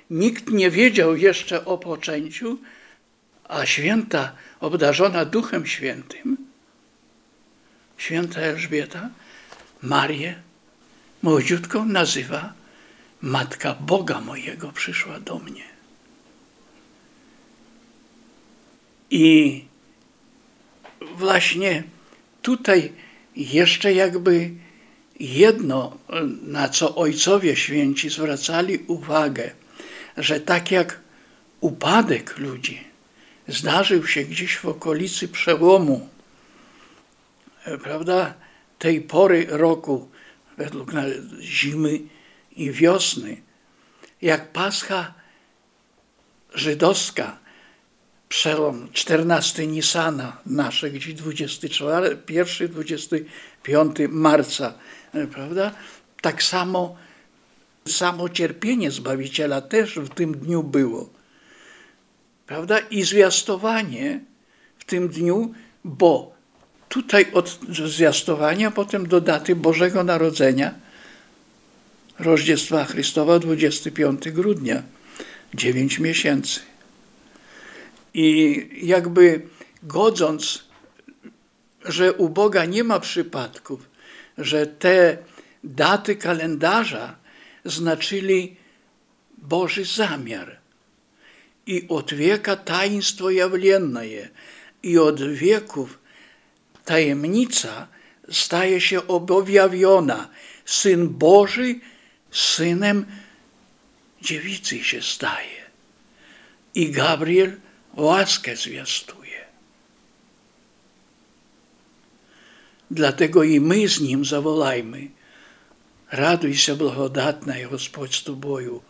nikt 0.10 0.50
nie 0.52 0.72
wiedział 0.72 1.16
jeszcze 1.16 1.66
o 1.66 1.78
poczęciu, 1.78 2.58
A 3.48 3.66
święta 3.66 4.32
obdarzona 4.60 5.26
Duchem 5.26 5.66
Świętym, 5.66 6.38
święta 7.98 8.42
Elżbieta, 8.42 9.10
Marię 9.82 10.36
młodziutką 11.22 11.86
nazywa 11.86 12.54
Matka 13.22 13.74
Boga 13.74 14.22
mojego 14.22 14.72
przyszła 14.72 15.20
do 15.20 15.40
mnie. 15.40 15.64
I 19.10 19.66
właśnie 21.16 21.84
tutaj 22.42 22.94
jeszcze 23.36 23.94
jakby 23.94 24.50
jedno, 25.20 25.98
na 26.42 26.70
co 26.70 26.96
ojcowie 26.96 27.56
święci 27.56 28.10
zwracali 28.10 28.78
uwagę, 28.78 29.52
że 30.18 30.40
tak 30.40 30.72
jak 30.72 31.00
upadek 31.62 32.38
ludzi 32.38 32.84
zdarzył 33.48 34.08
się 34.08 34.24
gdzieś 34.24 34.58
w 34.58 34.66
okolicy 34.66 35.28
przełomu, 35.28 36.10
prawda, 37.84 38.34
tej 38.80 39.02
pory 39.02 39.48
roku, 39.50 40.10
według 40.58 40.92
zimy 41.42 42.00
i 42.56 42.72
wiosny, 42.72 43.42
jak 44.22 44.52
Pascha 44.52 45.14
żydowska, 46.54 47.38
przełom 48.30 48.90
14 48.94 49.68
Nisana 49.68 50.38
nasze, 50.46 50.92
gdzieś 50.92 51.14
21, 51.14 52.68
25 52.70 53.96
marca, 54.10 54.74
prawda? 55.34 55.72
Tak 56.22 56.44
samo 56.44 56.98
samo 57.88 58.30
cierpienie 58.30 58.92
Zbawiciela 58.92 59.62
też 59.62 59.96
w 59.96 60.10
tym 60.10 60.38
dniu 60.38 60.64
było. 60.64 61.10
Prawda? 62.48 62.80
I 62.80 63.04
zwiastowanie 63.04 64.20
w 64.78 64.86
tym 64.86 65.10
dniu, 65.10 65.54
bo 65.84 66.36
tutaj 66.90 67.26
od 67.34 67.60
zwiastowania 67.86 68.72
potem 68.72 69.08
do 69.08 69.22
daty 69.22 69.56
Bożego 69.56 70.04
Narodzenia, 70.04 70.74
Rożdziestwa 72.20 72.86
Chrystowa, 72.86 73.40
25 73.40 74.32
grudnia, 74.32 74.84
9 75.54 76.00
miesięcy. 76.00 76.60
I 78.14 78.70
jakby 78.82 79.42
godząc, 79.84 80.64
że 81.86 82.14
u 82.14 82.30
Boga 82.30 82.66
nie 82.66 82.84
ma 82.84 83.00
przypadków, 83.00 83.90
że 84.38 84.68
te 84.68 85.18
daty 85.64 86.16
kalendarza 86.16 87.25
znaczyli 87.66 88.56
Boży 89.38 89.86
zamiar. 89.86 90.58
I 91.68 91.88
od 91.88 92.14
wieka 92.14 92.56
taństwo 92.56 93.30
jawlenne 93.30 94.06
i 94.84 94.98
od 94.98 95.22
wieków 95.22 96.00
tajemnica 96.86 97.88
staje 98.32 98.82
się 98.82 99.08
objawiona. 99.08 100.30
Syn 100.66 101.10
Boży 101.10 101.80
synem 102.32 103.06
dziewicy 104.22 104.84
się 104.84 105.02
staje. 105.02 105.66
I 106.76 106.92
Gabriel 106.92 107.58
łaskę 107.94 108.56
zwiastuje. 108.56 109.46
Dlatego 112.92 113.44
i 113.44 113.60
my 113.60 113.88
z 113.88 114.02
nim 114.02 114.26
zawołajmy. 114.26 115.08
Raduj 116.11 116.55
się 116.55 116.77
blagodatna, 116.77 117.55
Господь 117.71 118.15
z 118.15 118.25
Tobою, 118.25 118.83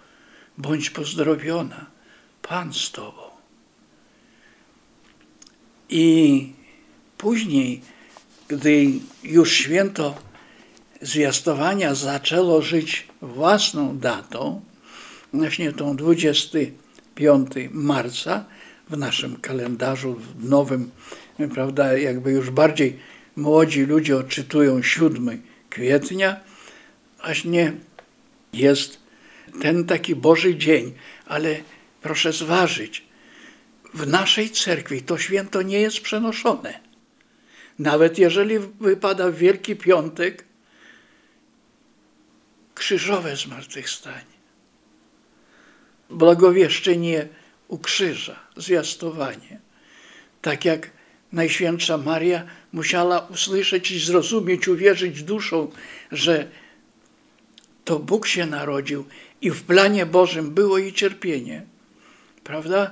bądź 0.59 0.91
pozdrowiona, 0.91 1.87
Pan 2.43 2.75
z 2.75 2.91
Tobą. 2.91 3.23
I 5.89 6.53
później, 7.19 7.81
gdy 8.49 8.87
już 9.23 9.53
święto 9.53 10.15
zwiastowania 11.03 11.95
zaczęło 11.95 12.63
żyć 12.63 13.09
własną 13.23 13.99
datą, 13.99 14.61
właśnie 15.33 15.73
tą 15.73 15.97
25 15.97 17.51
marca 17.71 18.45
w 18.91 18.97
naszym 18.97 19.37
kalendarzu 19.37 20.15
w 20.15 20.49
nowym, 20.49 20.91
prawda, 21.55 21.99
jakby 21.99 22.31
już 22.31 22.51
bardziej 22.51 22.99
młodzi 23.37 23.83
ludzie 23.83 24.17
odczytują 24.17 24.83
7 24.83 25.43
kwietnia, 25.71 26.41
właśnie 27.26 27.74
jest 28.54 29.00
ten 29.62 29.86
taki 29.86 30.16
Boży 30.16 30.56
dzień, 30.56 30.94
ale 31.26 31.56
proszę 32.02 32.34
zważyć, 32.34 33.04
w 33.94 34.08
naszej 34.08 34.50
cerkwi 34.50 35.04
to 35.04 35.18
święto 35.18 35.62
nie 35.62 35.80
jest 35.82 36.02
przenoszone. 36.02 36.80
Nawet 37.80 38.18
jeżeli 38.18 38.60
wypada 38.60 39.32
Wielki 39.32 39.76
Piątek, 39.76 40.46
krzyżowe 42.76 43.36
zmartwychwstanie, 43.36 44.36
blagowieszczenie 46.10 47.28
u 47.68 47.78
krzyża, 47.78 48.40
zwiastowanie. 48.58 49.60
Tak 50.42 50.66
jak 50.66 50.90
Najświętsza 51.32 51.98
Maria 51.98 52.46
musiała 52.74 53.20
usłyszeć 53.20 53.92
i 53.92 54.00
zrozumieć, 54.00 54.68
uwierzyć 54.68 55.24
duszą, 55.24 55.72
że 56.12 56.48
to 57.86 58.00
Bóg 58.00 58.28
się 58.28 58.46
narodził 58.46 59.06
i 59.42 59.52
w 59.52 59.64
planie 59.64 60.06
Bożym 60.06 60.52
było 60.52 60.78
i 60.78 60.94
cierpienie. 60.94 61.66
Prawda? 62.44 62.92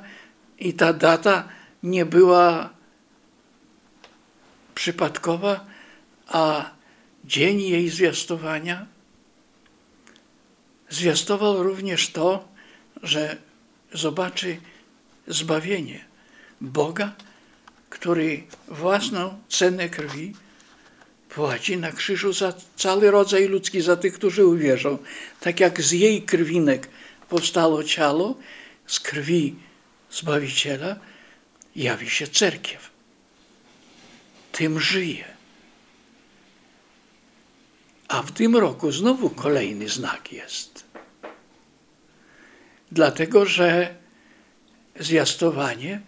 I 0.60 0.74
ta 0.74 0.94
data 0.94 1.48
nie 1.84 2.06
była 2.06 2.70
przypadkowa, 4.76 5.66
a 6.28 6.70
dzień 7.26 7.62
jej 7.62 7.90
zwiastowania 7.90 8.86
zwiastował 10.90 11.64
również 11.64 12.10
to, 12.10 12.48
że 13.04 13.38
zobaczy 13.94 14.58
zbawienie 15.28 16.06
Boga, 16.62 17.12
który 17.90 18.44
własną 18.68 19.40
cenę 19.50 19.90
krwi 19.90 20.34
płaci 21.36 21.78
na 21.78 21.92
krzyżu 21.92 22.34
za 22.34 22.54
cały 22.76 23.12
rodzaj 23.12 23.48
ludzki, 23.48 23.82
za 23.82 23.96
tych, 23.96 24.14
którzy 24.14 24.46
uwierzą. 24.46 24.98
Tak 25.40 25.60
jak 25.60 25.82
z 25.82 25.92
jej 25.92 26.22
krwinek 26.22 26.88
powstało 27.30 27.84
ciało, 27.84 28.36
z 28.88 29.00
krwi 29.00 29.56
Zbawiciela 30.12 30.96
jawi 31.76 32.10
się 32.10 32.28
cerkiew. 32.28 32.92
Tym 34.52 34.80
żyje. 34.80 35.26
A 38.08 38.22
w 38.22 38.32
tym 38.32 38.56
roku 38.56 38.92
znowu 38.92 39.30
kolejny 39.30 39.90
znak 39.90 40.34
jest. 40.34 40.84
Dlatego, 42.92 43.46
że 43.46 43.96
zwiastowanie 45.00 46.02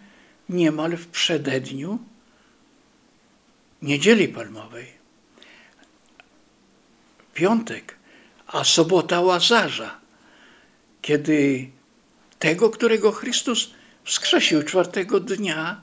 niemal 0.48 0.96
w 0.96 1.06
przededniu 1.06 1.98
Niedzieli 3.82 4.28
Palmowej 4.28 4.95
piątek, 7.36 7.96
a 8.46 8.64
sobota 8.64 9.20
Łazarza, 9.20 10.00
kiedy 11.02 11.70
tego, 12.38 12.70
którego 12.70 13.12
Chrystus 13.12 13.70
wskrzesił 14.04 14.62
czwartego 14.62 15.20
dnia, 15.20 15.80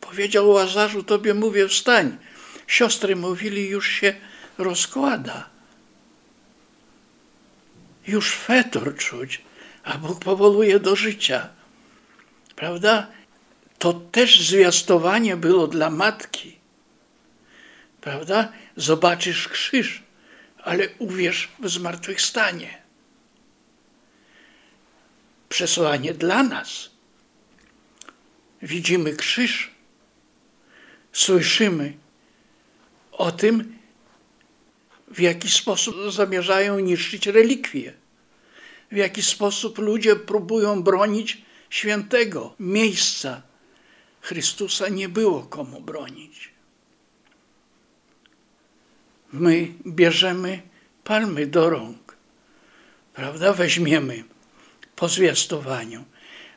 powiedział 0.00 0.50
Łazarzu, 0.50 1.02
tobie 1.02 1.34
mówię, 1.34 1.68
wstań. 1.68 2.16
Siostry 2.66 3.16
mówili, 3.16 3.68
już 3.68 3.88
się 3.88 4.14
rozkłada. 4.58 5.48
Już 8.06 8.34
fetor 8.34 8.96
czuć, 8.96 9.42
a 9.84 9.98
Bóg 9.98 10.24
powoluje 10.24 10.80
do 10.80 10.96
życia. 10.96 11.48
Prawda? 12.56 13.06
To 13.78 13.92
też 13.92 14.48
zwiastowanie 14.48 15.36
było 15.36 15.66
dla 15.66 15.90
matki. 15.90 16.58
Prawda? 18.00 18.52
Zobaczysz 18.78 19.48
krzyż, 19.48 20.02
ale 20.62 20.88
uwierz 20.98 21.48
w 21.60 21.68
zmartwychwstanie. 21.68 22.82
Przesłanie 25.48 26.14
dla 26.14 26.42
nas. 26.42 26.90
Widzimy 28.62 29.16
krzyż, 29.16 29.70
słyszymy 31.12 31.92
o 33.12 33.32
tym, 33.32 33.78
w 35.08 35.20
jaki 35.20 35.50
sposób 35.50 35.96
zamierzają 36.12 36.78
niszczyć 36.78 37.26
relikwie, 37.26 37.92
w 38.92 38.96
jaki 38.96 39.22
sposób 39.22 39.78
ludzie 39.78 40.16
próbują 40.16 40.82
bronić 40.82 41.42
świętego 41.70 42.54
miejsca. 42.60 43.42
Chrystusa 44.20 44.88
nie 44.88 45.08
było 45.08 45.42
komu 45.42 45.80
bronić 45.80 46.57
my 49.32 49.74
bierzemy 49.86 50.62
palmy 51.04 51.46
do 51.46 51.70
rąk, 51.70 52.16
prawda? 53.14 53.52
Weźmiemy 53.52 54.24
po 54.96 55.08
zwiastowaniu, 55.08 56.04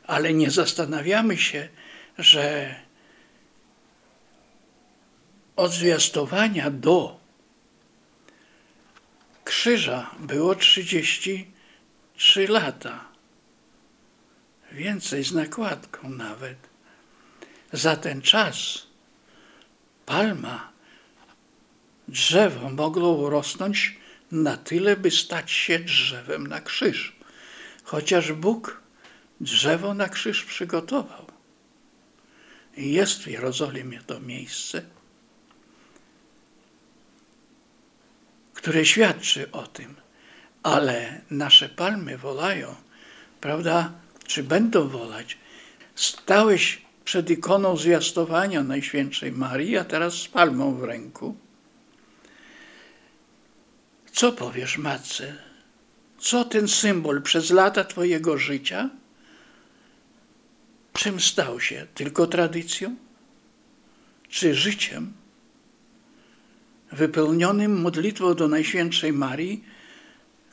ale 0.06 0.34
nie 0.34 0.50
zastanawiamy 0.50 1.38
się, 1.38 1.68
że 2.18 2.74
od 5.56 5.72
zwiastowania 5.72 6.70
do 6.70 7.20
krzyża 9.44 10.10
było 10.18 10.54
33 10.54 12.48
lata. 12.48 13.04
Więcej 14.72 15.24
z 15.24 15.32
nakładką 15.32 16.10
nawet. 16.10 16.58
Za 17.72 17.96
ten 17.96 18.22
czas 18.22 18.86
palma, 20.06 20.71
drzewo 22.12 22.70
mogło 22.70 23.12
urosnąć 23.12 23.96
na 24.32 24.56
tyle, 24.56 24.96
by 24.96 25.10
stać 25.10 25.50
się 25.50 25.78
drzewem 25.78 26.46
na 26.46 26.60
krzyż. 26.60 27.16
Chociaż 27.84 28.32
Bóg 28.32 28.82
drzewo 29.40 29.94
na 29.94 30.08
krzyż 30.08 30.44
przygotował. 30.44 31.26
Jest 32.76 33.22
w 33.22 33.26
Jerozolimie 33.26 34.00
to 34.06 34.20
miejsce, 34.20 34.82
które 38.54 38.84
świadczy 38.84 39.50
o 39.50 39.66
tym, 39.66 39.94
ale 40.62 41.20
nasze 41.30 41.68
palmy 41.68 42.18
wolają, 42.18 42.74
prawda? 43.40 43.92
Czy 44.26 44.42
będą 44.42 44.88
wolać? 44.88 45.38
Stałeś 45.94 46.82
przed 47.04 47.30
ikoną 47.30 47.76
zwiastowania 47.76 48.62
Najświętszej 48.62 49.32
Marii, 49.32 49.76
a 49.76 49.84
teraz 49.84 50.14
z 50.14 50.28
palmą 50.28 50.74
w 50.74 50.84
ręku. 50.84 51.36
Co 54.12 54.32
powiesz 54.32 54.78
matce? 54.78 55.36
Co 56.18 56.44
ten 56.44 56.68
symbol 56.68 57.22
przez 57.22 57.50
lata 57.50 57.84
Twojego 57.84 58.38
życia? 58.38 58.90
Czym 60.92 61.20
stał 61.20 61.60
się? 61.60 61.86
Tylko 61.94 62.26
tradycją? 62.26 62.96
Czy 64.28 64.54
życiem? 64.54 65.12
Wypełnionym 66.92 67.80
modlitwą 67.80 68.34
do 68.34 68.48
Najświętszej 68.48 69.12
Marii, 69.12 69.64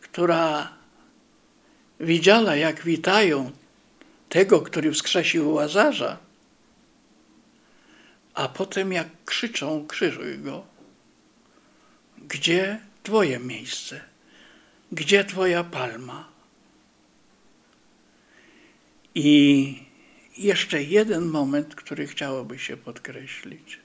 która 0.02 0.74
widziała, 2.00 2.56
jak 2.56 2.84
witają 2.84 3.52
tego, 4.30 4.62
który 4.62 4.92
wskrzesił 4.92 5.54
Łazarza, 5.54 6.18
a 8.34 8.48
potem 8.48 8.94
jak 8.94 9.08
krzyczą, 9.26 9.88
krzyżuj 9.88 10.40
go. 10.40 10.66
Gdzie 12.18 12.89
Twoje 13.10 13.40
miejsce? 13.40 14.02
Gdzie 14.92 15.26
Twoja 15.26 15.64
palma? 15.64 16.28
I 19.16 19.84
jeszcze 20.38 20.84
jeden 20.84 21.26
moment, 21.26 21.76
który 21.76 22.08
chciałoby 22.08 22.60
się 22.60 22.78
podkreślić. 22.78 23.80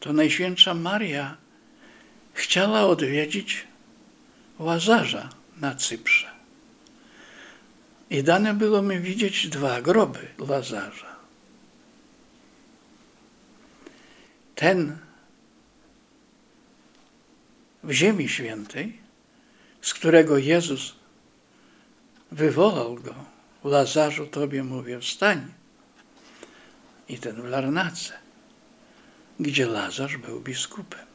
To 0.00 0.12
Najświętsza 0.12 0.74
Maria 0.74 1.36
chciała 2.34 2.80
odwiedzić 2.80 3.66
Łazarza 4.58 5.28
na 5.60 5.74
Cyprze. 5.74 6.30
I 8.10 8.22
dane 8.22 8.54
było 8.54 8.82
mi 8.82 9.00
widzieć 9.00 9.48
dwa 9.48 9.82
groby 9.82 10.28
Łazarza. 10.38 11.16
Ten 14.54 15.05
w 17.86 17.92
Ziemi 17.92 18.28
Świętej, 18.28 18.98
z 19.82 19.94
którego 19.94 20.38
Jezus 20.38 20.94
wywołał 22.32 22.94
go, 22.94 23.14
Łazarzu, 23.64 24.26
Tobie 24.26 24.64
mówię, 24.64 25.00
wstań. 25.00 25.52
I 27.08 27.18
ten 27.18 27.42
w 27.42 27.44
Larnace, 27.44 28.12
gdzie 29.40 29.66
Lazarz 29.66 30.16
był 30.16 30.40
biskupem, 30.40 31.06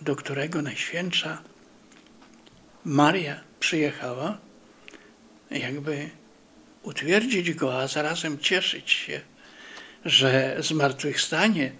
do 0.00 0.16
którego 0.16 0.62
Najświętsza 0.62 1.42
Maria 2.84 3.40
przyjechała, 3.60 4.38
jakby 5.50 6.10
utwierdzić 6.82 7.54
go, 7.54 7.80
a 7.80 7.88
zarazem 7.88 8.38
cieszyć 8.38 8.90
się, 8.90 9.20
że 10.04 10.56
zmartwychwstanie 10.60 11.72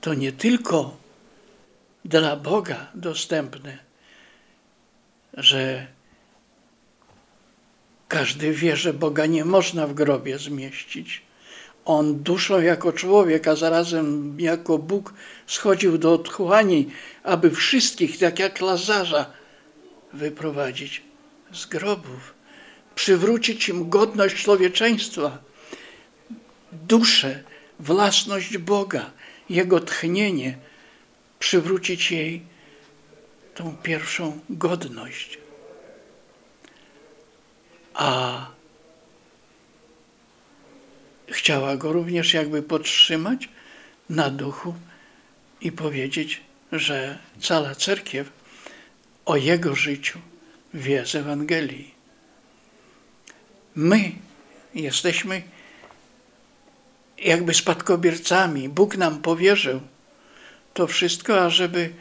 to 0.00 0.14
nie 0.14 0.32
tylko 0.32 1.05
dla 2.08 2.36
Boga 2.36 2.86
dostępne, 2.94 3.78
że 5.34 5.86
każdy 8.08 8.52
wie, 8.52 8.76
że 8.76 8.94
Boga 8.94 9.26
nie 9.26 9.44
można 9.44 9.86
w 9.86 9.94
grobie 9.94 10.38
zmieścić. 10.38 11.22
On 11.84 12.22
duszą 12.22 12.60
jako 12.60 12.92
człowiek, 12.92 13.48
a 13.48 13.56
zarazem 13.56 14.40
jako 14.40 14.78
Bóg 14.78 15.14
schodził 15.46 15.98
do 15.98 16.12
otchłani, 16.12 16.90
aby 17.22 17.50
wszystkich, 17.50 18.18
tak 18.18 18.38
jak 18.38 18.60
Lazarza, 18.60 19.30
wyprowadzić 20.12 21.02
z 21.52 21.66
grobów, 21.66 22.34
przywrócić 22.94 23.68
im 23.68 23.88
godność 23.88 24.42
człowieczeństwa, 24.42 25.38
duszę, 26.72 27.42
własność 27.80 28.58
Boga, 28.58 29.10
Jego 29.50 29.80
tchnienie, 29.80 30.58
przywrócić 31.46 32.10
jej 32.10 32.42
tą 33.54 33.76
pierwszą 33.76 34.40
godność. 34.50 35.38
A 37.94 38.46
chciała 41.28 41.76
go 41.76 41.92
również 41.92 42.34
jakby 42.34 42.62
podtrzymać 42.62 43.48
na 44.10 44.30
duchu 44.30 44.74
i 45.60 45.72
powiedzieć, 45.72 46.40
że 46.72 47.18
cała 47.40 47.74
cerkiew 47.74 48.30
o 49.24 49.36
jego 49.36 49.74
życiu 49.74 50.18
wie 50.74 51.06
z 51.06 51.14
Ewangelii. 51.14 51.94
My 53.74 54.12
jesteśmy 54.74 55.42
jakby 57.18 57.54
spadkobiercami. 57.54 58.68
Bóg 58.68 58.96
nam 58.96 59.22
powierzył 59.22 59.80
to 60.76 60.86
wszystko, 60.86 61.44
ażeby 61.44 61.92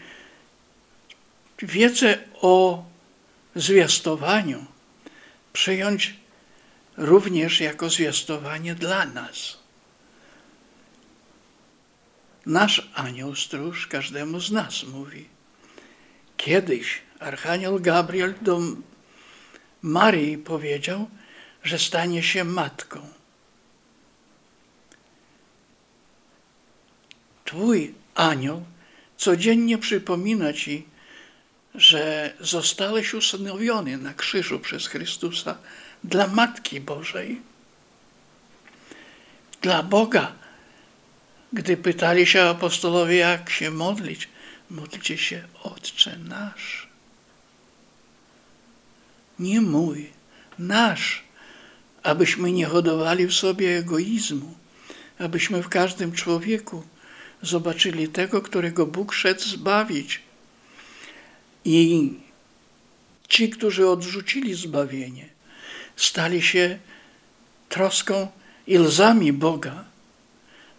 wiedzę 1.60 2.18
o 2.42 2.86
zwiastowaniu 3.56 4.66
przyjąć 5.54 6.14
również 6.98 7.62
jako 7.62 7.90
zwiastowanie 7.90 8.76
dla 8.76 9.06
nas. 9.06 9.58
Nasz 12.46 12.90
anioł 12.96 13.36
stróż 13.36 13.88
każdemu 13.88 14.40
z 14.40 14.52
nas 14.52 14.84
mówi. 14.84 15.30
Kiedyś 16.38 17.02
Archanioł 17.20 17.80
Gabriel 17.80 18.34
do 18.42 18.60
Marii 19.82 20.38
powiedział, 20.38 21.10
że 21.64 21.80
stanie 21.80 22.24
się 22.24 22.44
matką. 22.44 23.00
Twój 27.46 28.05
anioł 28.16 28.66
codziennie 29.18 29.78
przypomina 29.78 30.54
ci, 30.54 30.86
że 31.76 32.34
zostałeś 32.40 33.14
usanowiony 33.14 33.98
na 33.98 34.14
krzyżu 34.14 34.60
przez 34.60 34.88
Chrystusa 34.88 35.58
dla 36.04 36.28
Matki 36.28 36.82
Bożej, 36.82 37.42
dla 39.62 39.84
Boga. 39.84 40.32
Gdy 41.54 41.78
pytali 41.78 42.28
się 42.28 42.44
apostolowie, 42.44 43.16
jak 43.16 43.50
się 43.50 43.72
modlić, 43.72 44.30
módlcie 44.70 45.18
się 45.18 45.44
Otcze 45.64 46.18
nasz. 46.18 46.90
Nie 49.40 49.62
mój, 49.62 50.10
nasz, 50.60 51.24
abyśmy 52.04 52.52
nie 52.52 52.66
hodowali 52.66 53.28
w 53.28 53.34
sobie 53.34 53.78
egoizmu, 53.78 54.56
abyśmy 55.20 55.64
w 55.64 55.70
każdym 55.70 56.12
człowieku 56.12 56.84
zobaczyli 57.46 58.08
tego, 58.08 58.42
którego 58.42 58.86
Bóg 58.86 59.14
szedł 59.14 59.42
zbawić. 59.42 60.22
I 61.66 62.14
ci, 63.28 63.50
którzy 63.50 63.88
odrzucili 63.88 64.54
zbawienie, 64.54 65.30
stali 65.96 66.42
się 66.42 66.80
troską 67.70 68.28
i 68.68 68.80
łzami 68.80 69.34
Boga, 69.34 69.86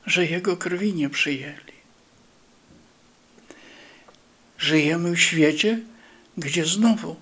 że 0.07 0.27
Jego 0.27 0.57
krwi 0.57 0.95
nie 0.95 1.11
przyjęli. 1.11 1.77
Żyjemy 4.59 5.17
w 5.17 5.21
świecie, 5.21 5.81
gdzie 6.37 6.67
znowu, 6.67 7.17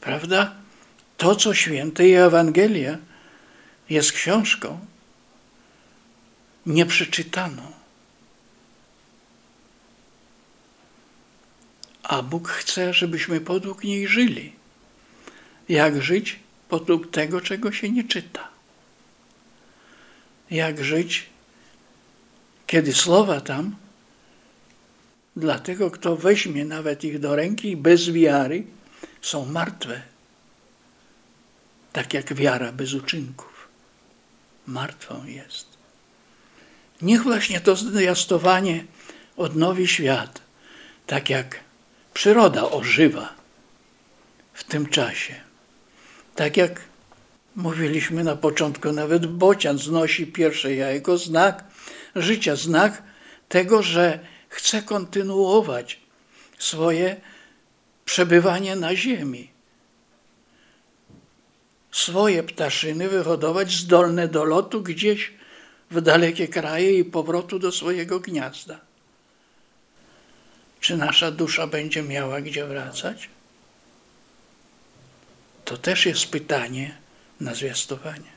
prawda, 0.00 0.54
to, 1.16 1.36
co 1.36 1.54
święte 1.54 2.08
i 2.08 2.14
Ewangelia 2.14 2.98
jest 3.90 4.12
książką 4.12 4.86
nieprzeczytaną. 6.66 7.79
A 12.10 12.22
Bóg 12.22 12.48
chce, 12.48 12.94
żebyśmy 12.94 13.40
podług 13.40 13.84
niej 13.84 14.08
żyli. 14.08 14.52
Jak 15.68 16.02
żyć? 16.02 16.40
podług 16.68 17.10
tego, 17.10 17.40
czego 17.40 17.72
się 17.72 17.90
nie 17.90 18.04
czyta. 18.04 18.48
Jak 20.50 20.84
żyć, 20.84 21.26
kiedy 22.66 22.92
słowa 22.92 23.40
tam 23.40 23.76
dla 25.36 25.58
tego, 25.58 25.90
kto 25.90 26.16
weźmie 26.16 26.64
nawet 26.64 27.04
ich 27.04 27.18
do 27.18 27.36
ręki 27.36 27.76
bez 27.76 28.10
wiary, 28.10 28.64
są 29.22 29.46
martwe. 29.46 30.02
Tak 31.92 32.14
jak 32.14 32.34
wiara 32.34 32.72
bez 32.72 32.94
uczynków. 32.94 33.68
Martwą 34.66 35.24
jest. 35.24 35.66
Niech 37.02 37.22
właśnie 37.22 37.60
to 37.60 37.76
zwiastowanie 37.76 38.84
odnowi 39.36 39.88
świat, 39.88 40.40
tak 41.06 41.30
jak 41.30 41.69
przyroda 42.14 42.70
ożywa 42.70 43.34
w 44.52 44.64
tym 44.64 44.86
czasie. 44.86 45.34
Tak 46.34 46.56
jak 46.56 46.80
mówiliśmy 47.56 48.24
na 48.24 48.36
początku, 48.36 48.92
nawet 48.92 49.26
bocian 49.26 49.78
znosi 49.78 50.26
pierwsze 50.26 50.74
jajko, 50.74 51.18
znak 51.18 51.64
życia, 52.16 52.56
znak 52.56 53.02
tego, 53.48 53.82
że 53.82 54.18
chce 54.48 54.82
kontynuować 54.82 56.00
swoje 56.58 57.20
przebywanie 58.04 58.76
na 58.76 58.96
ziemi. 58.96 59.50
Swoje 61.92 62.42
ptaszyny 62.42 63.08
wyhodować 63.08 63.72
zdolne 63.72 64.28
do 64.28 64.44
lotu 64.44 64.82
gdzieś 64.82 65.32
w 65.90 66.00
dalekie 66.00 66.48
kraje 66.48 66.98
i 66.98 67.04
powrotu 67.04 67.58
do 67.58 67.72
swojego 67.72 68.20
gniazda. 68.20 68.89
Czy 70.80 70.96
nasza 70.96 71.30
dusza 71.30 71.66
będzie 71.66 72.02
miała 72.02 72.40
gdzie 72.40 72.66
wracać? 72.66 73.28
To 75.64 75.76
też 75.76 76.06
jest 76.06 76.26
pytanie 76.26 76.96
na 77.40 77.54
zwiastowanie. 77.54 78.30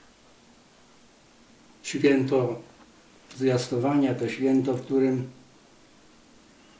Święto 1.84 2.62
zwiastowania 3.38 4.14
to 4.14 4.30
święto, 4.30 4.74
w 4.74 4.86
którym 4.86 5.30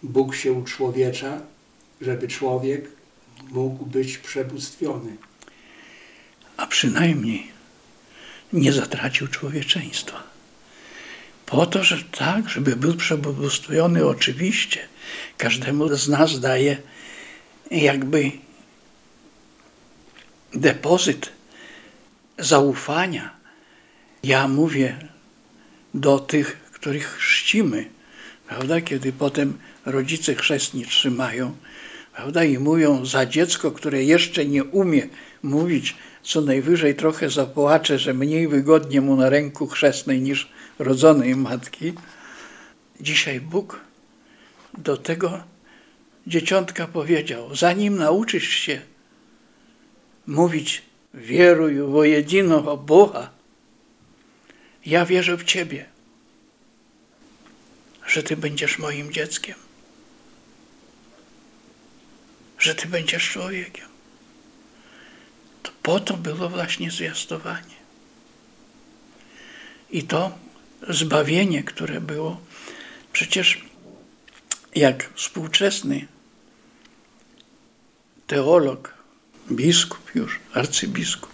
Bóg 0.04 0.36
się 0.36 0.54
uczłowiecza, 0.54 1.41
żeby 2.02 2.28
człowiek 2.28 2.89
mógł 3.52 3.86
być 3.86 4.17
przebóstwiony. 4.17 5.17
A 6.58 6.67
przynajmniej 6.67 7.52
nie 8.54 8.73
zatracił 8.73 9.28
człowieczeństwa. 9.28 10.23
Po 11.45 11.65
to, 11.65 11.84
że 11.84 12.04
tak, 12.04 12.49
żeby 12.49 12.76
był 12.76 12.95
przebóstwiony, 12.95 14.06
oczywiście. 14.06 14.88
Każdemu 15.37 15.95
z 15.95 16.07
nas 16.07 16.39
daje 16.39 16.77
jakby 17.71 18.31
depozyt 20.53 21.31
zaufania. 22.39 23.33
Ja 24.23 24.47
mówię 24.47 24.97
do 25.93 26.19
tych, 26.19 26.59
których 26.71 27.07
chrzcimy, 27.07 27.89
prawda? 28.47 28.81
Kiedy 28.81 29.13
potem 29.13 29.57
rodzice 29.85 30.35
chrzestni 30.35 30.85
trzymają, 30.85 31.55
prawda? 32.15 32.43
I 32.43 32.57
mówią 32.57 33.05
za 33.05 33.25
dziecko, 33.25 33.71
które 33.71 34.03
jeszcze 34.03 34.45
nie 34.45 34.63
umie 34.63 35.07
mówić, 35.43 35.95
co 36.23 36.41
najwyżej 36.41 36.95
trochę 36.95 37.29
zapłacze, 37.29 37.99
że 37.99 38.13
mniej 38.13 38.47
wygodnie 38.47 39.01
mu 39.01 39.15
na 39.15 39.29
ręku 39.29 39.67
chrzestnej 39.67 40.21
niż 40.21 40.49
rodzonej 40.79 41.35
matki. 41.35 41.93
Dzisiaj 43.01 43.41
Bóg 43.41 43.79
do 44.77 44.97
tego 44.97 45.43
dzieciątka 46.27 46.88
powiedział, 46.88 47.55
zanim 47.55 47.95
nauczysz 47.97 48.49
się 48.49 48.81
mówić 50.27 50.81
wieruj 51.13 51.75
w 51.75 52.03
jedynego 52.03 52.77
Boga, 52.77 53.29
ja 54.86 55.05
wierzę 55.05 55.38
w 55.38 55.43
Ciebie, 55.43 55.86
że 58.07 58.23
Ty 58.23 58.38
będziesz 58.38 58.79
moim 58.79 59.13
dzieckiem, 59.13 59.55
że 62.59 62.75
Ty 62.75 62.88
będziesz 62.88 63.29
człowiekiem. 63.29 63.88
To 65.63 65.71
po 65.83 65.99
to 65.99 66.17
było 66.17 66.49
właśnie 66.49 66.91
zwiastowanie. 66.91 67.83
I 69.91 70.03
to 70.03 70.38
zbawienie, 70.89 71.63
które 71.63 72.01
było, 72.01 72.41
przecież 73.13 73.65
jak 74.75 75.09
współczesny 75.15 76.07
teolog, 78.27 78.93
biskup 79.51 80.15
już, 80.15 80.39
arcybiskup, 80.53 81.33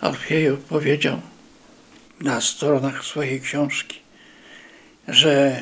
Alfiejo 0.00 0.56
powiedział 0.56 1.20
na 2.20 2.40
stronach 2.40 3.04
swojej 3.04 3.40
książki, 3.40 3.98
że 5.08 5.60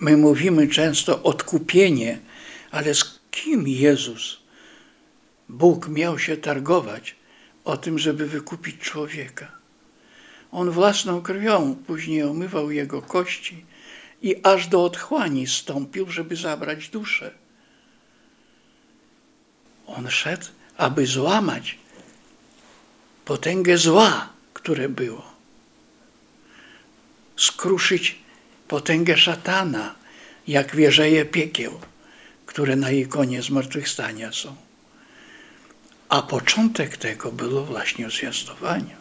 my 0.00 0.16
mówimy 0.16 0.68
często 0.68 1.22
odkupienie, 1.22 2.18
ale 2.70 2.94
z 2.94 3.20
kim 3.30 3.68
Jezus, 3.68 4.38
Bóg 5.48 5.88
miał 5.88 6.18
się 6.18 6.36
targować 6.36 7.16
o 7.64 7.76
tym, 7.76 7.98
żeby 7.98 8.26
wykupić 8.26 8.78
człowieka? 8.80 9.52
On 10.52 10.70
własną 10.70 11.22
krwią 11.22 11.76
później 11.86 12.22
omywał 12.22 12.70
jego 12.70 13.02
kości 13.02 13.64
i 14.22 14.36
aż 14.42 14.68
do 14.68 14.84
otchłani 14.84 15.46
stąpił, 15.46 16.10
żeby 16.10 16.36
zabrać 16.36 16.88
duszę. 16.88 17.30
On 19.86 20.10
szedł, 20.10 20.46
aby 20.76 21.06
złamać 21.06 21.78
potęgę 23.24 23.78
zła, 23.78 24.28
które 24.54 24.88
było. 24.88 25.32
Skruszyć 27.36 28.18
potęgę 28.68 29.16
szatana, 29.16 29.94
jak 30.48 30.76
wierzeje 30.76 31.24
piekieł, 31.24 31.80
które 32.46 32.76
na 32.76 32.90
ikonie 32.90 33.42
zmartwychwstania 33.42 34.32
są. 34.32 34.56
A 36.08 36.22
początek 36.22 36.96
tego 36.96 37.32
było 37.32 37.64
właśnie 37.64 38.10
zwiastowanie. 38.10 38.97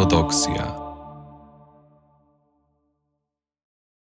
Ortodoksja 0.00 0.79